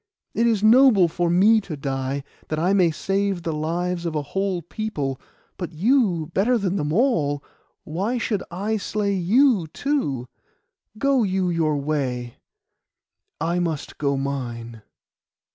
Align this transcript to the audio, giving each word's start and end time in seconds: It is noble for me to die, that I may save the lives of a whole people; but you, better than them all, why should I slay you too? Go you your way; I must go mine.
It 0.33 0.47
is 0.47 0.63
noble 0.63 1.07
for 1.07 1.29
me 1.29 1.61
to 1.61 1.77
die, 1.77 2.23
that 2.47 2.57
I 2.57 2.73
may 2.73 2.89
save 2.89 3.43
the 3.43 3.53
lives 3.53 4.03
of 4.03 4.15
a 4.15 4.23
whole 4.23 4.63
people; 4.63 5.21
but 5.57 5.73
you, 5.73 6.31
better 6.33 6.57
than 6.57 6.75
them 6.75 6.91
all, 6.91 7.43
why 7.83 8.17
should 8.17 8.41
I 8.49 8.77
slay 8.77 9.13
you 9.13 9.67
too? 9.67 10.27
Go 10.97 11.21
you 11.21 11.51
your 11.51 11.77
way; 11.77 12.37
I 13.39 13.59
must 13.59 13.99
go 13.99 14.17
mine. 14.17 14.81